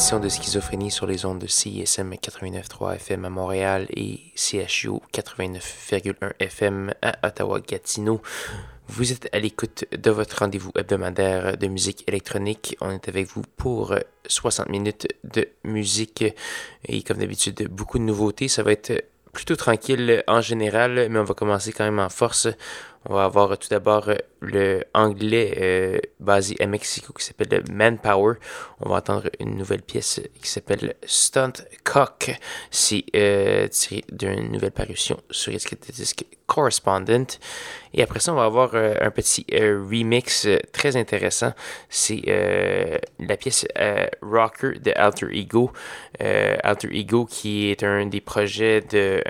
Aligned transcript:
édition 0.00 0.18
de 0.18 0.30
Schizophrénie 0.30 0.90
sur 0.90 1.06
les 1.06 1.26
ondes 1.26 1.40
de 1.40 1.46
CISM 1.46 2.14
89.3 2.14 2.94
FM 2.94 3.26
à 3.26 3.28
Montréal 3.28 3.86
et 3.94 4.18
CHU 4.34 4.92
89.1 5.12 6.32
FM 6.38 6.94
à 7.02 7.28
Ottawa-Gatineau. 7.28 8.22
Vous 8.88 9.12
êtes 9.12 9.28
à 9.34 9.38
l'écoute 9.38 9.84
de 9.92 10.10
votre 10.10 10.38
rendez-vous 10.38 10.72
hebdomadaire 10.74 11.58
de 11.58 11.66
musique 11.66 12.08
électronique. 12.08 12.78
On 12.80 12.92
est 12.92 13.10
avec 13.10 13.26
vous 13.26 13.42
pour 13.58 13.94
60 14.26 14.70
minutes 14.70 15.06
de 15.24 15.46
musique 15.64 16.24
et 16.86 17.02
comme 17.02 17.18
d'habitude, 17.18 17.68
beaucoup 17.68 17.98
de 17.98 18.04
nouveautés. 18.04 18.48
Ça 18.48 18.62
va 18.62 18.72
être 18.72 19.04
plutôt 19.34 19.56
tranquille 19.56 20.24
en 20.26 20.40
général, 20.40 21.08
mais 21.10 21.18
on 21.18 21.24
va 21.24 21.34
commencer 21.34 21.72
quand 21.72 21.84
même 21.84 21.98
en 21.98 22.08
force. 22.08 22.48
On 23.08 23.14
va 23.14 23.24
avoir 23.24 23.56
tout 23.58 23.68
d'abord 23.70 24.10
le 24.40 24.84
anglais 24.92 25.56
euh, 25.58 25.98
basé 26.18 26.54
à 26.60 26.66
Mexico 26.66 27.14
qui 27.14 27.24
s'appelle 27.24 27.64
Manpower. 27.72 28.34
On 28.80 28.90
va 28.90 28.96
entendre 28.96 29.30
une 29.38 29.56
nouvelle 29.56 29.80
pièce 29.80 30.20
qui 30.42 30.50
s'appelle 30.50 30.94
Stunt 31.06 31.64
Cock. 31.82 32.32
C'est 32.70 33.04
euh, 33.16 33.68
tiré 33.68 34.04
d'une 34.12 34.52
nouvelle 34.52 34.72
parution 34.72 35.18
sur 35.30 35.50
le 35.50 35.92
disque 35.92 36.26
Correspondent. 36.46 37.38
Et 37.94 38.02
après 38.02 38.20
ça, 38.20 38.34
on 38.34 38.36
va 38.36 38.44
avoir 38.44 38.74
euh, 38.74 38.94
un 39.00 39.10
petit 39.10 39.46
remix 39.50 40.46
très 40.72 40.94
intéressant. 40.96 41.54
C'est 41.88 42.20
la 43.18 43.36
pièce 43.38 43.66
Rocker 44.20 44.78
de 44.78 44.92
Alter 44.94 45.28
Ego. 45.30 45.72
Alter 46.18 46.88
Ego 46.92 47.24
qui 47.24 47.70
est 47.70 47.82
un 47.82 48.04
des 48.06 48.20
projets 48.20 48.82
de 48.82 49.22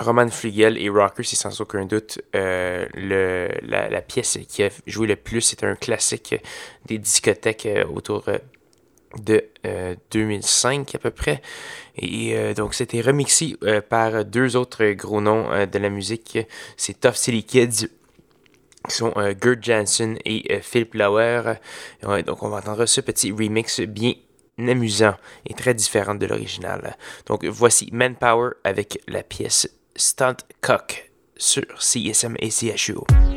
Roman 0.00 0.28
Flugel 0.28 0.78
et 0.78 0.88
Rocker, 0.88 1.22
c'est 1.22 1.36
sans 1.36 1.60
aucun 1.60 1.84
doute 1.84 2.20
euh, 2.34 2.86
la, 2.94 4.00
pièce 4.00 4.38
qui 4.48 4.62
a 4.62 4.70
joué 4.86 5.06
le 5.06 5.16
plus. 5.16 5.42
C'est 5.42 5.62
un 5.62 5.76
classique 5.76 6.34
des 6.86 6.98
discothèques 6.98 7.66
euh, 7.66 7.84
autour 7.84 8.24
euh, 8.28 8.38
de 9.18 9.44
2005 10.10 10.94
à 10.94 10.98
peu 10.98 11.10
près. 11.10 11.42
Et 11.96 12.54
donc, 12.54 12.74
c'était 12.74 13.00
remixé 13.00 13.56
par 13.88 14.24
deux 14.24 14.54
autres 14.56 14.92
gros 14.92 15.20
noms 15.20 15.66
de 15.66 15.78
la 15.78 15.90
musique. 15.90 16.38
C'est 16.76 17.00
Tough 17.00 17.16
City 17.16 17.42
Kids 17.42 17.88
qui 18.88 18.94
sont 18.94 19.12
Gert 19.42 19.60
Jansen 19.60 20.16
et 20.24 20.60
Philip 20.62 20.94
Lauer. 20.94 21.54
donc, 22.24 22.42
on 22.44 22.50
va 22.50 22.58
entendre 22.58 22.86
ce 22.86 23.00
petit 23.00 23.32
remix 23.32 23.80
bien 23.80 24.12
amusant 24.58 25.16
et 25.44 25.54
très 25.54 25.74
différent 25.74 26.14
de 26.14 26.26
l'original. 26.26 26.96
Donc, 27.26 27.44
voici 27.44 27.90
Manpower 27.92 28.50
avec 28.62 29.02
la 29.08 29.24
pièce 29.24 29.68
Stunt 29.96 30.36
Cock 30.60 31.10
sur 31.36 31.64
CSM 31.78 32.36
et 32.38 32.50
CHU. 32.50 33.29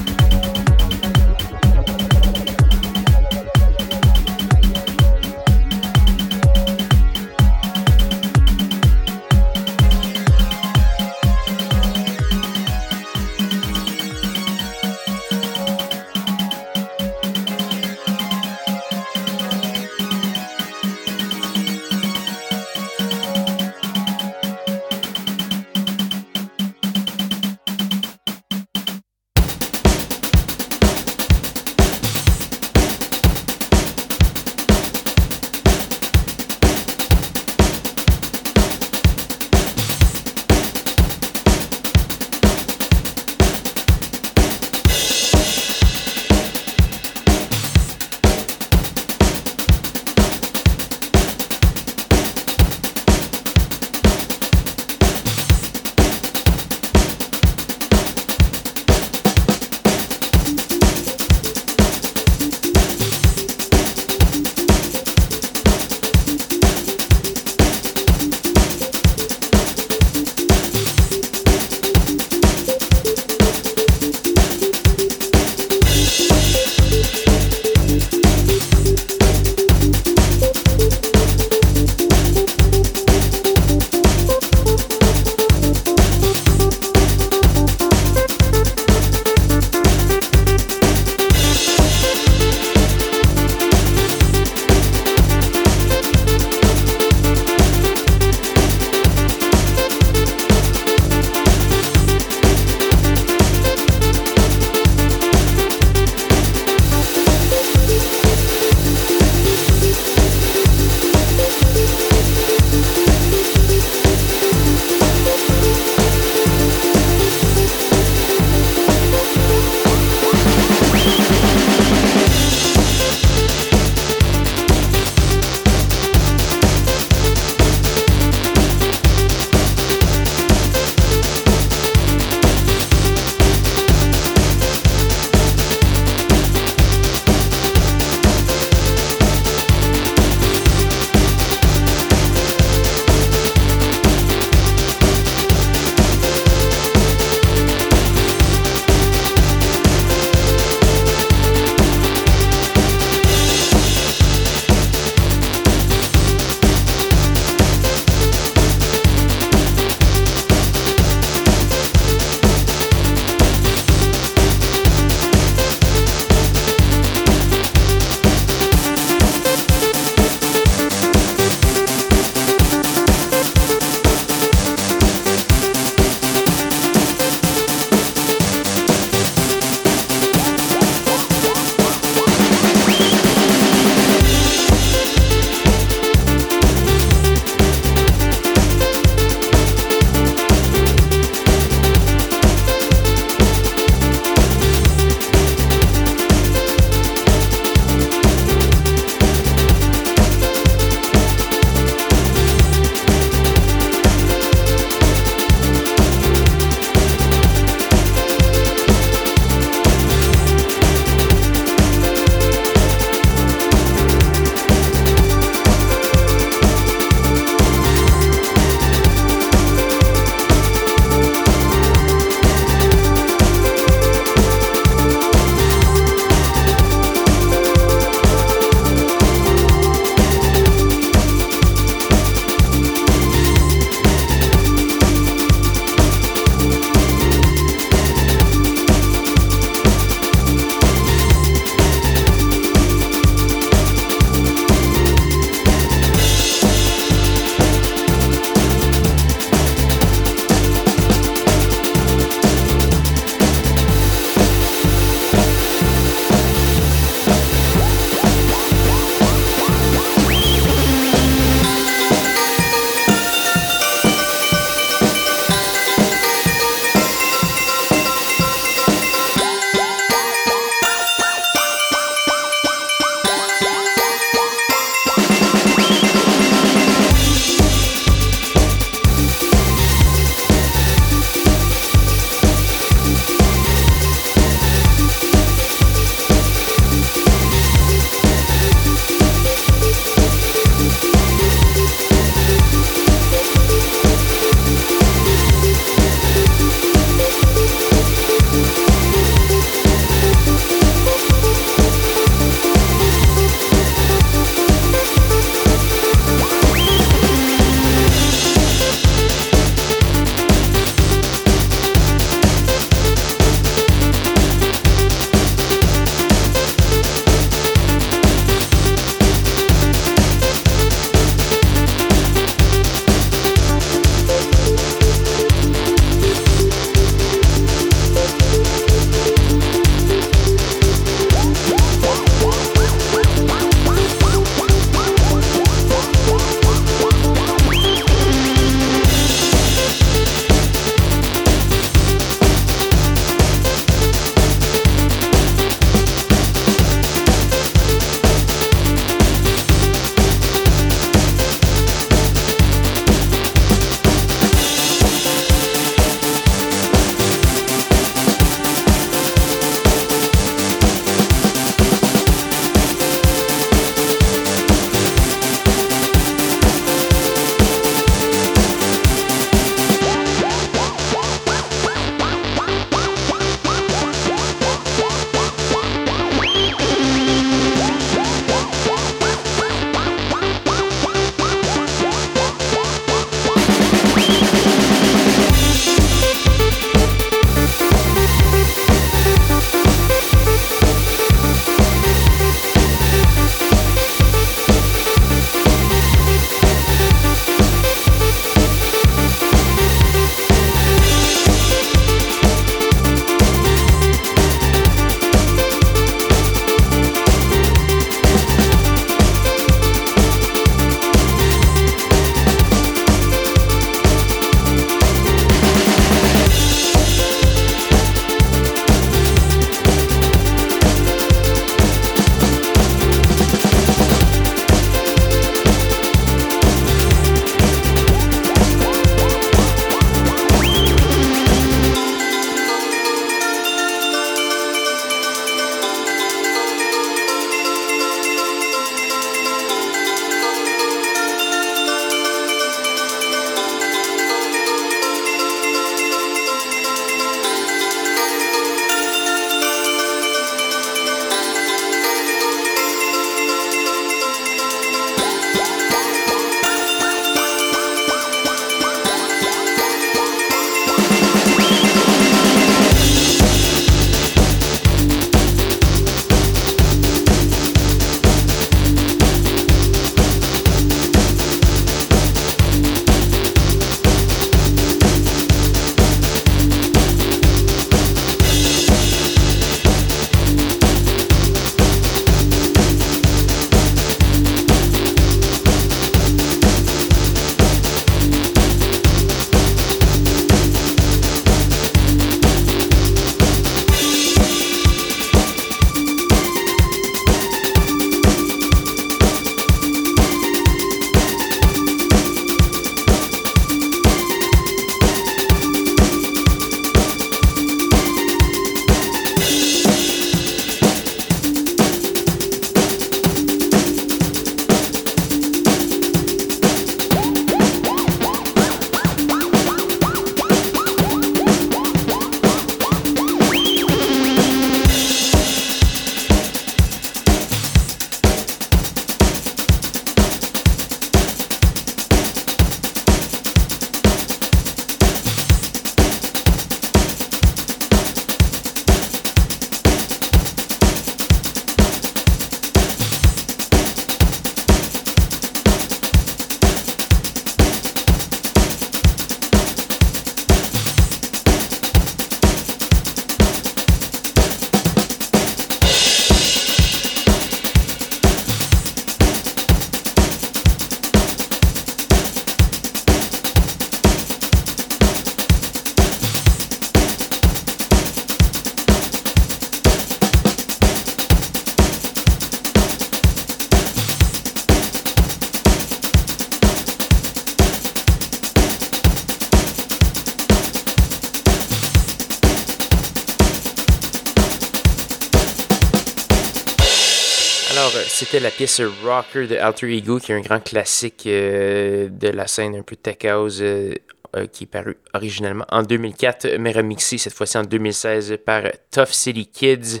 C'était 588.18 588.40
la 588.40 588.50
pièce 588.50 588.80
Rocker 589.04 589.46
de 589.46 589.54
Alter 589.54 589.96
Ego, 589.96 590.18
qui 590.18 590.32
est 590.32 590.34
un 590.34 590.40
grand 590.40 590.58
classique 590.58 591.22
euh, 591.28 592.08
de 592.08 592.26
la 592.26 592.48
scène 592.48 592.74
un 592.74 592.82
peu 592.82 592.96
tech 592.96 593.24
house 593.24 593.60
euh, 593.60 593.94
euh, 594.34 594.48
qui 594.48 594.64
est 594.64 594.66
paru 594.66 594.96
originellement 595.14 595.64
en 595.70 595.84
2004, 595.84 596.56
mais 596.58 596.72
remixé 596.72 597.16
cette 597.16 597.32
fois-ci 597.32 597.58
en 597.58 597.62
2016 597.62 598.38
par 598.44 598.62
Tough 598.90 599.12
City 599.12 599.46
Kids. 599.46 600.00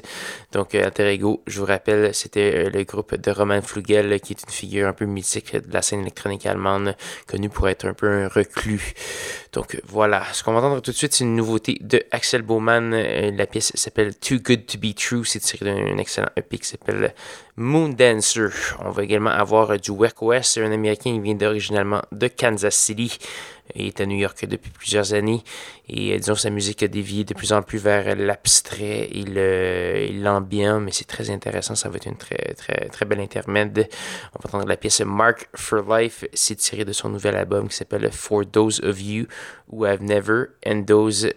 Donc, 0.50 0.74
Alter 0.74 1.12
Ego, 1.12 1.44
je 1.46 1.60
vous 1.60 1.66
rappelle, 1.66 2.12
c'était 2.12 2.68
le 2.68 2.82
groupe 2.82 3.14
de 3.14 3.30
Roman 3.30 3.62
Flugel, 3.62 4.20
qui 4.20 4.32
est 4.32 4.42
une 4.42 4.52
figure 4.52 4.88
un 4.88 4.94
peu 4.94 5.04
mythique 5.04 5.54
de 5.54 5.72
la 5.72 5.80
scène 5.80 6.00
électronique 6.00 6.44
allemande, 6.44 6.96
connu 7.28 7.48
pour 7.48 7.68
être 7.68 7.86
un 7.86 7.94
peu 7.94 8.08
un 8.08 8.26
reclus. 8.26 8.94
Donc, 9.52 9.80
voilà. 9.86 10.24
Ce 10.32 10.42
qu'on 10.42 10.52
va 10.52 10.58
entendre 10.58 10.82
tout 10.82 10.90
de 10.90 10.96
suite, 10.96 11.14
c'est 11.14 11.24
une 11.24 11.36
nouveauté 11.36 11.78
de 11.80 12.02
Axel 12.10 12.42
Bowman. 12.42 12.90
La 12.90 13.46
pièce 13.46 13.70
s'appelle 13.76 14.16
Too 14.16 14.40
Good 14.40 14.66
to 14.66 14.78
Be 14.78 14.92
True. 14.92 15.24
C'est 15.24 15.40
tiré 15.40 15.64
d'un 15.66 15.98
excellent 15.98 16.30
EP 16.36 16.58
qui 16.58 16.66
s'appelle 16.66 17.14
Moon 17.58 17.88
Dancer. 17.88 18.50
On 18.84 18.90
va 18.90 19.02
également 19.02 19.30
avoir 19.30 19.76
du 19.80 19.90
West 19.90 20.18
West, 20.20 20.58
un 20.58 20.70
américain 20.70 21.12
qui 21.12 21.18
vient 21.18 21.36
originellement 21.42 22.02
de 22.12 22.28
Kansas 22.28 22.76
City. 22.76 23.18
Il 23.74 23.88
est 23.88 24.00
à 24.00 24.06
New 24.06 24.16
York 24.16 24.46
depuis 24.46 24.70
plusieurs 24.70 25.12
années 25.12 25.42
et 25.88 26.14
euh, 26.14 26.18
disons 26.18 26.36
sa 26.36 26.50
musique 26.50 26.84
a 26.84 26.88
dévié 26.88 27.24
de 27.24 27.34
plus 27.34 27.52
en 27.52 27.62
plus 27.62 27.78
vers 27.78 28.14
l'abstrait 28.14 29.10
et 29.10 30.12
l'ambiant, 30.12 30.78
mais 30.78 30.92
c'est 30.92 31.08
très 31.08 31.30
intéressant. 31.30 31.74
Ça 31.74 31.88
va 31.88 31.96
être 31.96 32.06
une 32.06 32.16
très 32.16 32.54
très 32.54 32.88
très 32.90 33.04
belle 33.04 33.20
intermède. 33.20 33.88
On 34.34 34.38
va 34.38 34.50
entendre 34.50 34.68
la 34.68 34.76
pièce 34.76 35.00
Mark 35.00 35.48
for 35.56 35.82
Life. 35.82 36.24
C'est 36.34 36.56
tiré 36.56 36.84
de 36.84 36.92
son 36.92 37.08
nouvel 37.08 37.34
album 37.34 37.68
qui 37.68 37.74
s'appelle 37.74 38.08
For 38.12 38.48
Those 38.48 38.80
of 38.84 39.02
You 39.02 39.26
Who 39.72 39.84
Have 39.84 40.00
Never 40.00 40.50
and 40.64 40.84
Those 40.86 41.28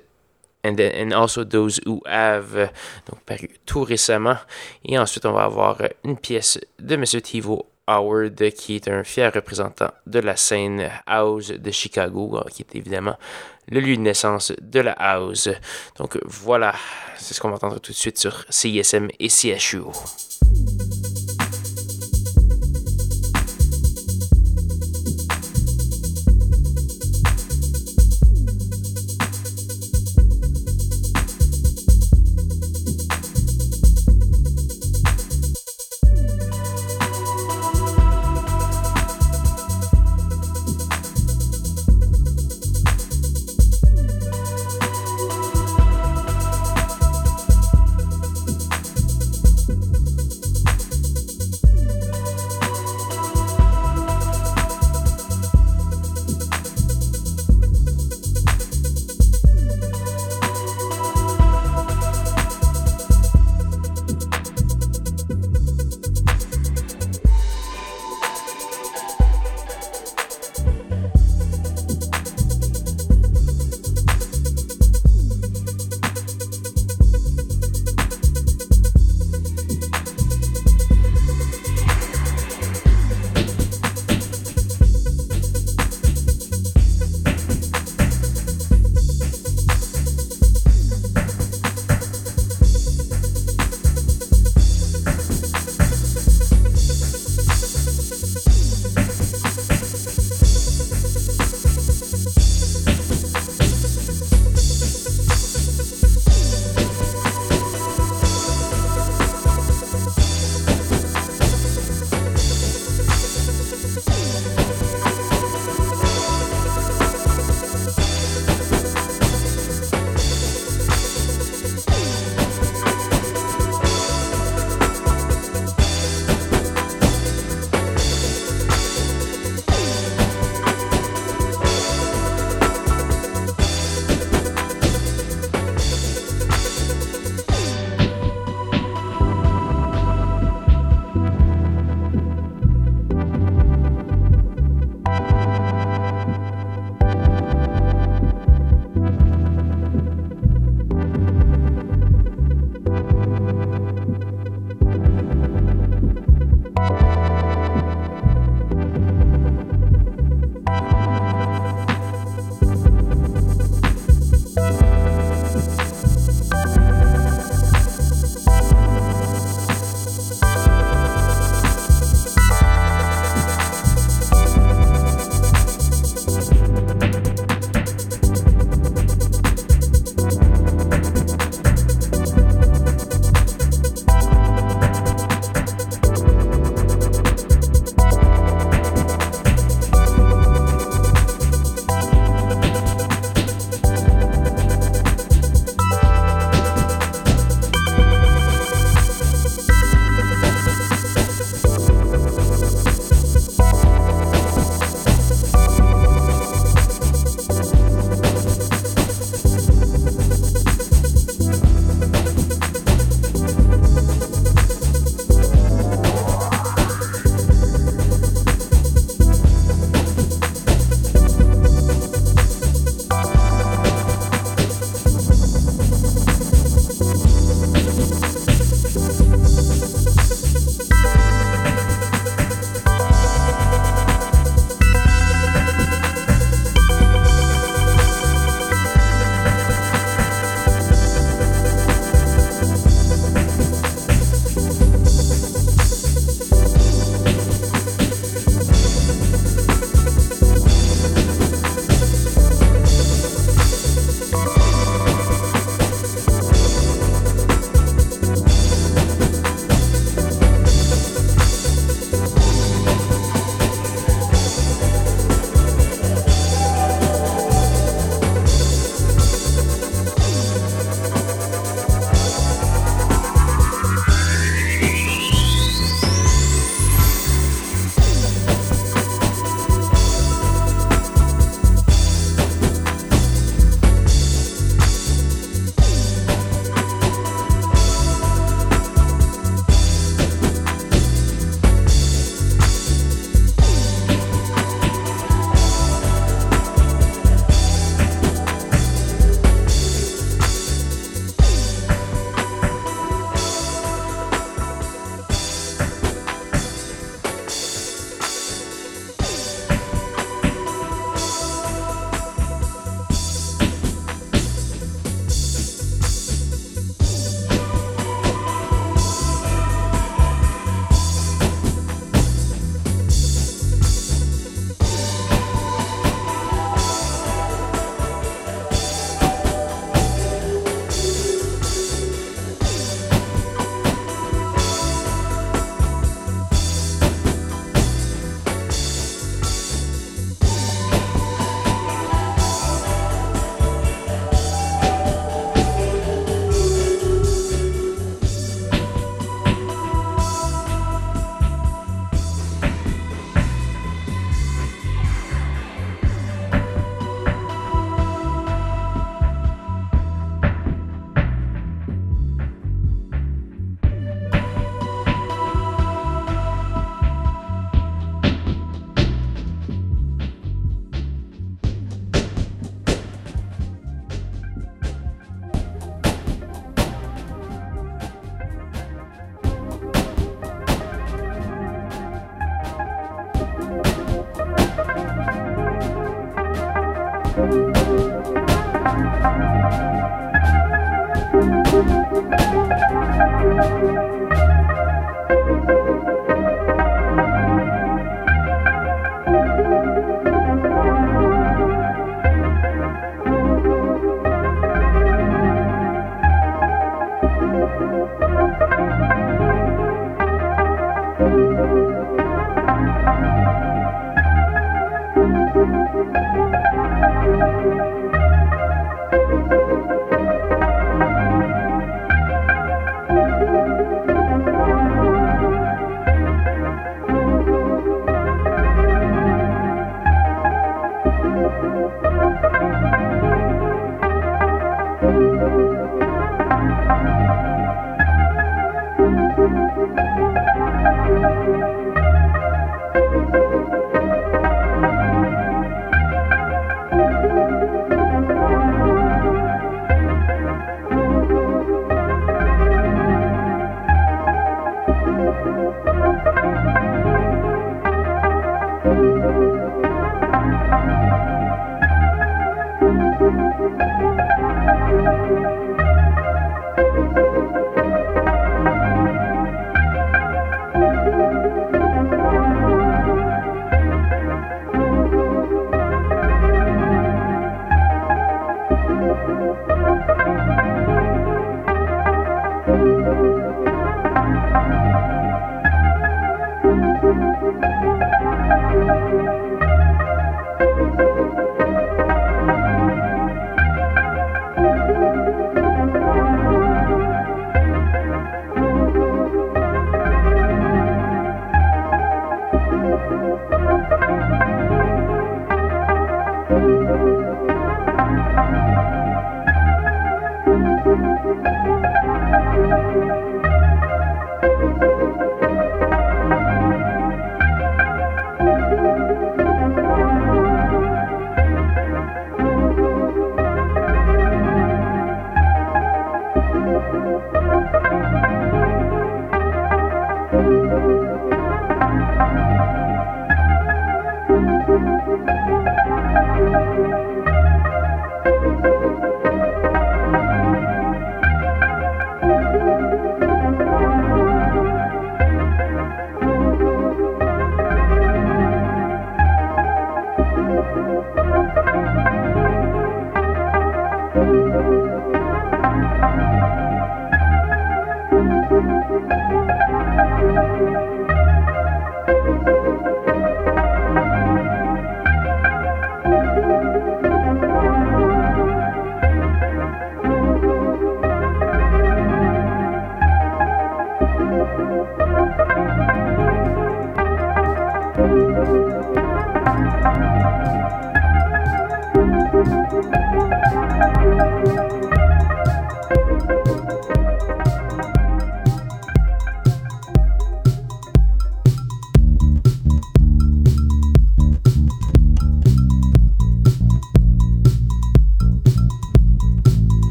and, 0.63 0.79
and 0.79 1.11
also 1.13 1.43
those 1.43 1.79
who 1.85 2.01
have, 2.05 2.71
donc 3.09 3.21
paru 3.25 3.49
tout 3.65 3.83
récemment. 3.83 4.37
Et 4.85 4.97
ensuite, 4.97 5.25
on 5.25 5.33
va 5.33 5.43
avoir 5.43 5.77
une 6.03 6.17
pièce 6.17 6.59
de 6.79 6.95
M. 6.95 7.05
Tivo 7.05 7.65
Howard, 7.87 8.51
qui 8.51 8.75
est 8.75 8.87
un 8.87 9.03
fier 9.03 9.31
représentant 9.33 9.91
de 10.05 10.19
la 10.19 10.35
scène 10.35 10.89
house 11.05 11.51
de 11.51 11.71
Chicago, 11.71 12.37
euh, 12.37 12.49
qui 12.49 12.61
est 12.61 12.75
évidemment 12.75 13.17
le 13.69 13.79
lieu 13.79 13.95
de 13.95 14.01
naissance 14.01 14.53
de 14.61 14.79
la 14.79 14.93
house. 14.93 15.49
Donc 15.97 16.17
voilà, 16.25 16.73
c'est 17.17 17.33
ce 17.33 17.41
qu'on 17.41 17.49
va 17.49 17.55
entendre 17.55 17.79
tout 17.79 17.91
de 17.91 17.97
suite 17.97 18.17
sur 18.17 18.45
CISM 18.49 19.09
et 19.19 19.29
CHU. 19.29 19.81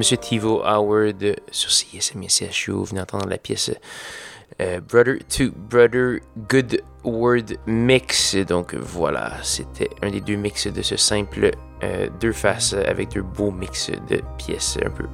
Monsieur 0.00 0.16
Tivo 0.16 0.62
Howard 0.64 1.36
sur 1.50 1.70
CSM 1.70 2.22
et 2.22 2.28
CHU. 2.30 2.70
Vous 2.70 2.84
venez 2.86 3.00
d'entendre 3.00 3.28
la 3.28 3.36
pièce 3.36 3.70
euh, 4.58 4.80
Brother 4.80 5.18
to 5.28 5.50
Brother 5.54 6.20
Good 6.48 6.82
Word 7.04 7.58
Mix. 7.66 8.34
Donc 8.34 8.74
voilà, 8.74 9.34
c'était 9.42 9.90
un 10.00 10.08
des 10.08 10.22
deux 10.22 10.36
mix 10.36 10.66
de 10.68 10.80
ce 10.80 10.96
simple 10.96 11.50
euh, 11.82 12.08
deux 12.18 12.32
faces 12.32 12.72
avec 12.72 13.10
deux 13.10 13.20
beaux 13.20 13.50
mix 13.50 13.90
de 14.08 14.22
pièces 14.38 14.78
un 14.82 14.88
peu 14.88 15.04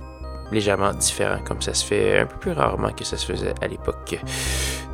légèrement 0.53 0.93
différents, 0.93 1.43
comme 1.43 1.61
ça 1.61 1.75
se 1.75 1.85
fait 1.85 2.21
un 2.21 2.27
peu 2.27 2.37
plus 2.37 2.53
rarement 2.53 2.93
que 2.93 3.03
ça 3.03 3.17
se 3.17 3.27
faisait 3.27 3.55
à 3.61 3.67
l'époque. 3.67 4.21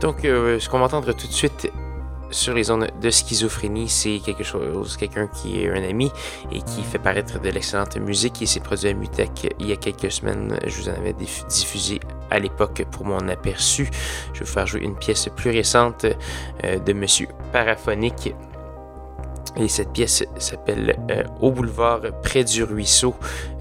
Donc, 0.00 0.24
euh, 0.24 0.58
ce 0.58 0.70
qu'on 0.70 0.78
va 0.78 0.86
entendre 0.86 1.12
tout 1.12 1.26
de 1.26 1.32
suite 1.32 1.70
sur 2.32 2.54
les 2.54 2.64
zones 2.64 2.88
de 3.00 3.10
schizophrénie, 3.10 3.88
c'est 3.88 4.18
quelque 4.18 4.42
chose, 4.42 4.96
quelqu'un 4.96 5.28
qui 5.28 5.62
est 5.62 5.70
un 5.70 5.88
ami 5.88 6.10
et 6.50 6.60
qui 6.62 6.82
fait 6.82 6.98
paraître 6.98 7.40
de 7.40 7.48
l'excellente 7.48 7.96
musique. 7.98 8.40
Il 8.40 8.48
s'est 8.48 8.60
produit 8.60 8.88
à 8.88 8.94
Mutec 8.94 9.54
il 9.60 9.68
y 9.68 9.72
a 9.72 9.76
quelques 9.76 10.10
semaines. 10.10 10.58
Je 10.66 10.82
vous 10.82 10.88
en 10.88 10.94
avais 10.94 11.14
diffusé 11.48 12.00
à 12.30 12.38
l'époque 12.38 12.84
pour 12.90 13.04
mon 13.04 13.28
aperçu. 13.28 13.88
Je 14.32 14.40
vais 14.40 14.44
vous 14.44 14.52
faire 14.52 14.66
jouer 14.66 14.80
une 14.80 14.96
pièce 14.96 15.28
plus 15.36 15.50
récente 15.50 16.06
euh, 16.64 16.78
de 16.78 16.92
Monsieur 16.92 17.28
Paraphonique 17.52 18.34
et 19.56 19.68
cette 19.68 19.92
pièce 19.92 20.24
s'appelle 20.38 20.96
euh, 21.10 21.24
Au 21.40 21.50
boulevard 21.50 22.00
près 22.22 22.44
du 22.44 22.64
ruisseau, 22.64 23.14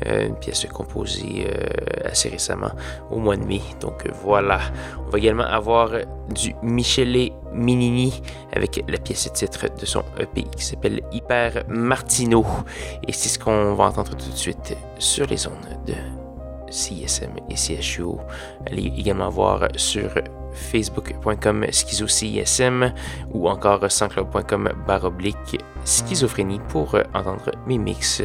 euh, 0.05 0.27
une 0.27 0.35
pièce 0.35 0.65
composée 0.67 1.47
euh, 1.47 2.09
assez 2.09 2.29
récemment 2.29 2.71
au 3.09 3.17
mois 3.17 3.35
de 3.35 3.43
mai. 3.43 3.61
Donc 3.79 4.07
voilà, 4.23 4.59
on 5.05 5.09
va 5.09 5.17
également 5.17 5.43
avoir 5.43 5.91
du 6.33 6.55
Michele 6.63 7.31
Minini 7.53 8.21
avec 8.53 8.83
la 8.87 8.97
pièce 8.97 9.31
titre 9.33 9.65
de 9.77 9.85
son 9.85 10.03
EP 10.19 10.43
qui 10.43 10.63
s'appelle 10.63 11.01
Hyper 11.11 11.63
Martino. 11.67 12.45
Et 13.07 13.11
c'est 13.11 13.29
ce 13.29 13.39
qu'on 13.39 13.73
va 13.75 13.85
entendre 13.85 14.15
tout 14.15 14.29
de 14.29 14.35
suite 14.35 14.77
sur 14.97 15.27
les 15.27 15.45
ondes 15.47 15.77
de 15.85 15.93
CSM 16.69 17.31
et 17.49 17.55
CHU. 17.55 18.03
Allez 18.65 18.93
également 18.97 19.29
voir 19.29 19.67
sur 19.75 20.09
facebook.com 20.53 21.65
schizocism 21.71 22.91
ou 23.33 23.49
encore 23.49 23.89
sanscloud.com 23.89 24.69
baroblique 24.87 25.57
schizophrénie 25.83 26.59
pour 26.69 26.95
euh, 26.95 27.03
entendre 27.13 27.51
mes 27.67 27.77
mix 27.77 28.21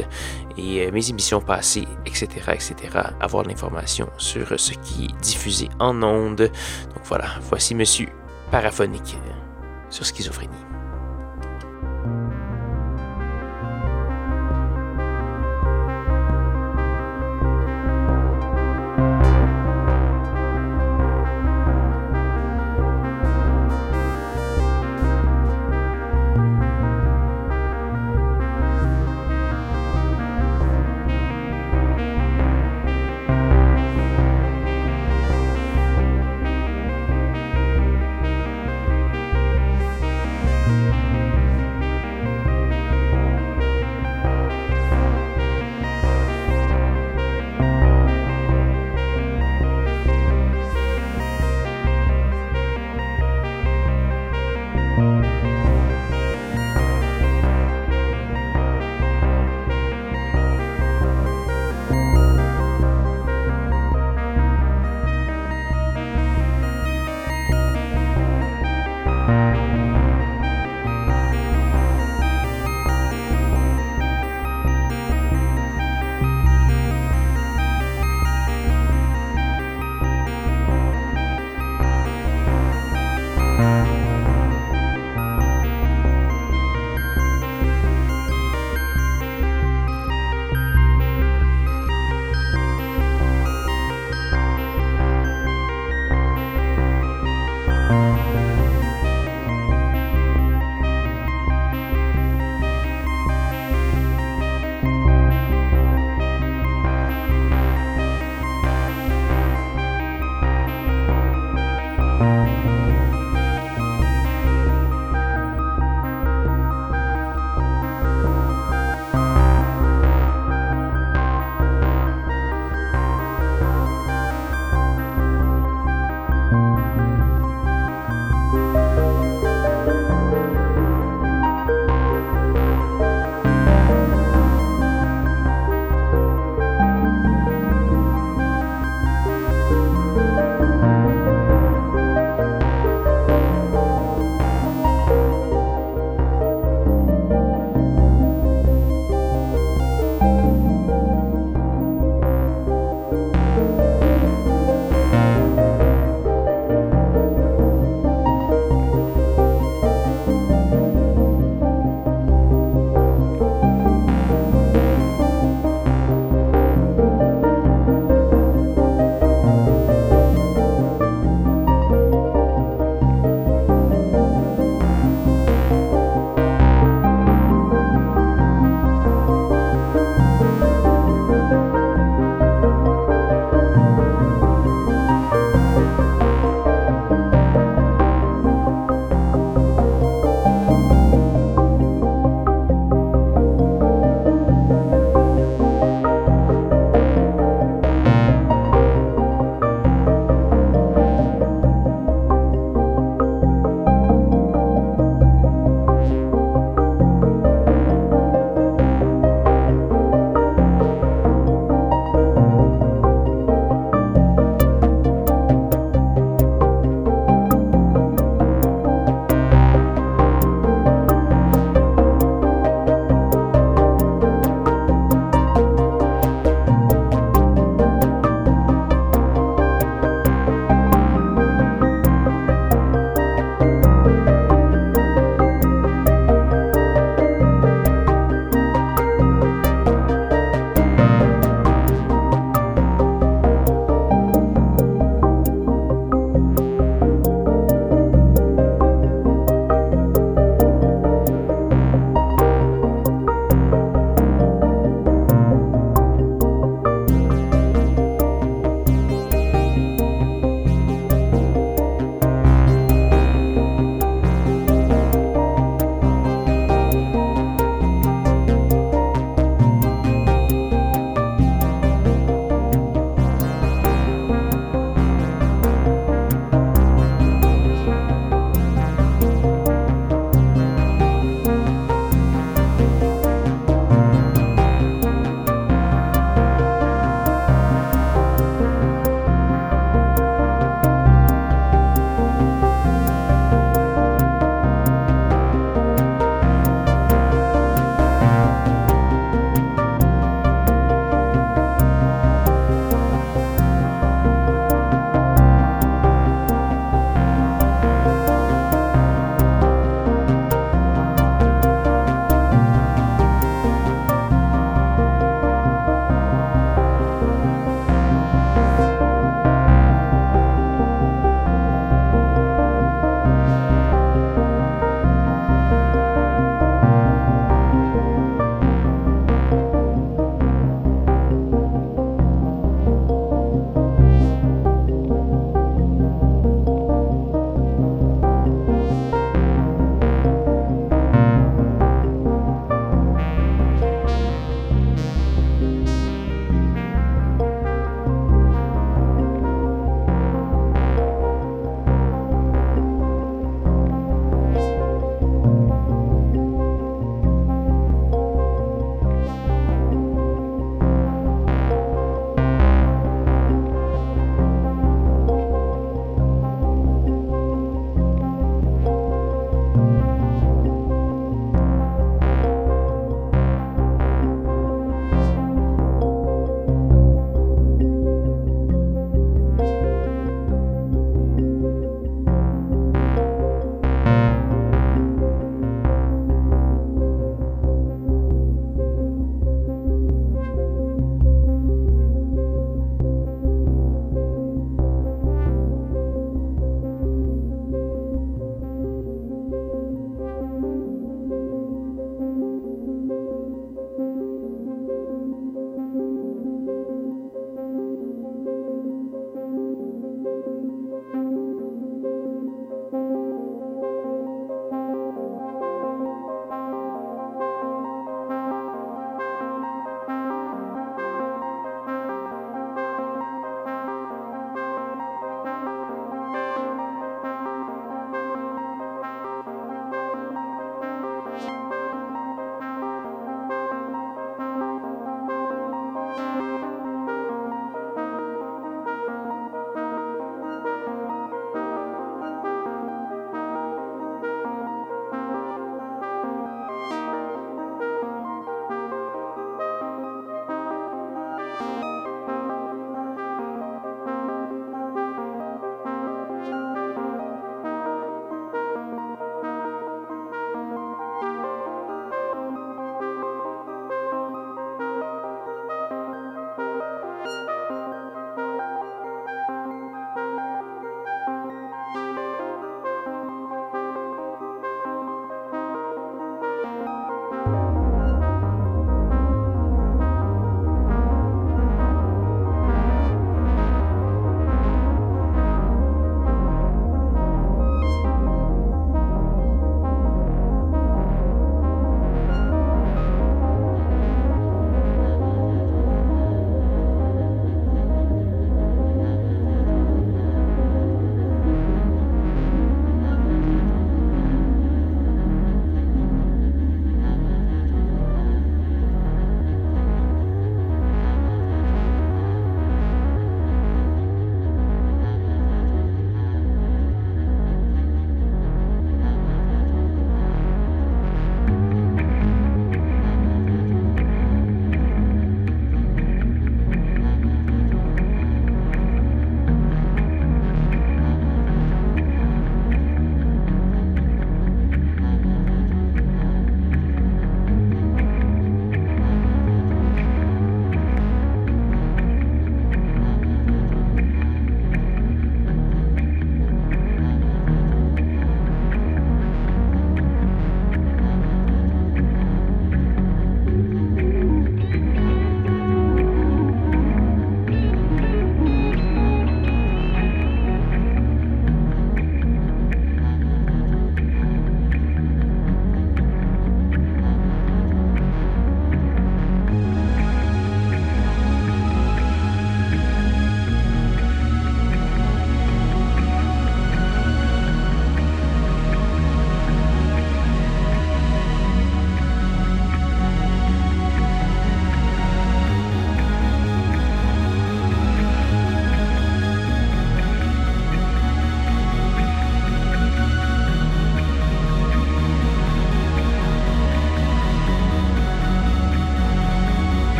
et 0.57 0.85
euh, 0.85 0.91
mes 0.91 1.09
émissions 1.09 1.41
passées, 1.41 1.87
etc., 2.05 2.27
etc., 2.53 2.75
avoir 3.19 3.43
l'information 3.43 4.09
sur 4.17 4.59
ce 4.59 4.73
qui 4.73 5.05
est 5.05 5.21
diffusé 5.21 5.69
en 5.79 6.01
ondes. 6.03 6.35
Donc 6.93 7.03
voilà, 7.05 7.25
voici 7.49 7.75
Monsieur 7.75 8.07
Paraphonique 8.51 9.17
sur 9.89 10.05
schizophrénie. 10.05 10.53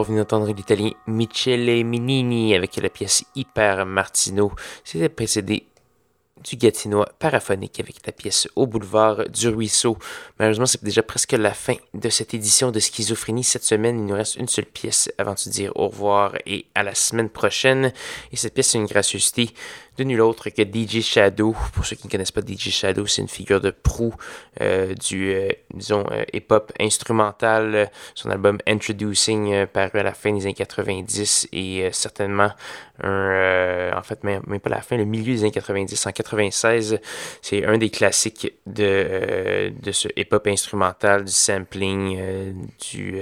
Vous 0.00 0.06
venez 0.06 0.20
d'entendre 0.20 0.50
l'italien 0.50 0.92
Michele 1.06 1.84
Minini 1.84 2.54
avec 2.54 2.76
la 2.76 2.88
pièce 2.88 3.22
Hyper 3.34 3.84
Martino. 3.84 4.50
C'était 4.82 5.10
précédé 5.10 5.66
du 6.42 6.56
Gatinois 6.56 7.06
paraphonique 7.18 7.80
avec 7.80 7.96
la 8.06 8.12
pièce 8.12 8.48
Au 8.56 8.66
boulevard 8.66 9.28
du 9.28 9.48
ruisseau. 9.48 9.98
Malheureusement, 10.38 10.64
c'est 10.64 10.82
déjà 10.82 11.02
presque 11.02 11.32
la 11.32 11.52
fin 11.52 11.74
de 11.92 12.08
cette 12.08 12.32
édition 12.32 12.70
de 12.70 12.80
Schizophrénie. 12.80 13.44
Cette 13.44 13.64
semaine, 13.64 13.98
il 13.98 14.06
nous 14.06 14.14
reste 14.14 14.36
une 14.36 14.48
seule 14.48 14.64
pièce 14.64 15.12
avant 15.18 15.34
de 15.34 15.50
dire 15.50 15.72
au 15.74 15.88
revoir 15.88 16.34
et 16.46 16.64
à 16.74 16.82
la 16.82 16.94
semaine 16.94 17.28
prochaine. 17.28 17.92
Et 18.32 18.36
cette 18.36 18.54
pièce, 18.54 18.68
c'est 18.68 18.78
une 18.78 18.86
gracieuseté 18.86 19.50
de 19.98 20.04
nul 20.04 20.20
autre 20.20 20.48
que 20.50 20.62
DJ 20.62 21.02
Shadow. 21.02 21.54
Pour 21.72 21.84
ceux 21.84 21.96
qui 21.96 22.06
ne 22.06 22.10
connaissent 22.10 22.32
pas 22.32 22.40
DJ 22.40 22.70
Shadow, 22.70 23.06
c'est 23.06 23.22
une 23.22 23.28
figure 23.28 23.60
de 23.60 23.70
proue 23.70 24.14
euh, 24.60 24.94
du, 24.94 25.32
euh, 25.32 25.48
disons, 25.74 26.04
euh, 26.10 26.24
hip-hop 26.32 26.72
instrumental. 26.80 27.90
Son 28.14 28.30
album 28.30 28.58
Introducing, 28.66 29.66
paru 29.66 29.98
à 29.98 30.02
la 30.02 30.14
fin 30.14 30.32
des 30.32 30.44
années 30.44 30.54
90 30.54 31.48
et 31.52 31.88
certainement 31.92 32.50
en 33.02 34.02
fait, 34.02 34.22
même, 34.24 34.42
pas 34.42 34.68
la 34.68 34.82
fin, 34.82 34.98
le 34.98 35.06
milieu 35.06 35.32
des 35.32 35.40
années 35.40 35.50
90, 35.50 36.06
en 36.06 36.12
96, 36.12 37.00
c'est 37.40 37.64
un 37.64 37.78
des 37.78 37.88
classiques 37.88 38.52
de, 38.66 39.72
de 39.80 39.92
ce 39.92 40.08
hip-hop 40.16 40.46
instrumental, 40.46 41.24
du 41.24 41.32
sampling, 41.32 42.54
du, 42.78 43.18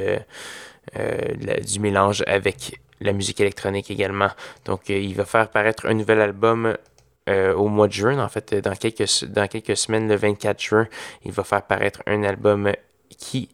du 1.64 1.81
mélange 1.81 2.25
avec 2.27 2.81
la 3.01 3.12
musique 3.12 3.40
électronique 3.40 3.90
également. 3.90 4.30
Donc, 4.64 4.90
euh, 4.90 4.99
il 4.99 5.14
va 5.14 5.24
faire 5.24 5.51
paraître 5.51 5.86
un 5.86 5.94
nouvel 5.94 6.20
album 6.20 6.76
euh, 7.28 7.55
au 7.55 7.68
mois 7.68 7.88
de 7.88 7.92
juin, 7.92 8.18
en 8.22 8.28
fait, 8.28 8.55
dans 8.55 8.74
quelques, 8.74 9.24
dans 9.24 9.46
quelques 9.49 9.76
semaines, 9.76 10.09
le 10.09 10.16
24 10.16 10.61
juin, 10.61 10.88
il 11.24 11.32
va 11.32 11.44
faire 11.44 11.62
paraître 11.62 12.03
un 12.07 12.22
album 12.22 12.72
qui, 13.18 13.49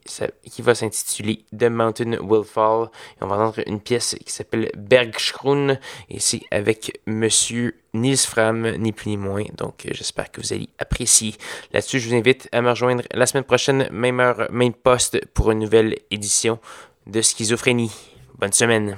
qui 0.51 0.63
va 0.63 0.75
s'intituler 0.75 1.45
The 1.57 1.65
Mountain 1.65 2.19
Will 2.21 2.45
Fall. 2.45 2.89
Et 3.17 3.25
on 3.25 3.27
va 3.27 3.37
entendre 3.37 3.63
une 3.67 3.81
pièce 3.81 4.17
qui 4.25 4.33
s'appelle 4.33 4.71
Bergschrun, 4.77 5.79
et 6.09 6.21
c'est 6.21 6.43
avec 6.51 7.01
Monsieur 7.07 7.75
Nils 7.95 8.19
Fram, 8.19 8.77
ni 8.77 8.93
plus 8.93 9.09
ni 9.09 9.17
moins. 9.17 9.45
Donc, 9.57 9.87
euh, 9.87 9.91
j'espère 9.93 10.31
que 10.31 10.41
vous 10.41 10.53
allez 10.53 10.69
apprécier. 10.79 11.35
Là-dessus, 11.73 11.99
je 11.99 12.09
vous 12.09 12.15
invite 12.15 12.49
à 12.53 12.61
me 12.63 12.71
rejoindre 12.71 13.03
la 13.13 13.27
semaine 13.27 13.45
prochaine, 13.45 13.89
même 13.91 14.21
heure, 14.21 14.47
même 14.51 14.75
poste, 14.75 15.25
pour 15.33 15.51
une 15.51 15.61
nouvelle 15.61 15.97
édition 16.11 16.59
de 17.07 17.23
Schizophrénie. 17.23 17.93
Bonne 18.39 18.53
semaine. 18.53 18.97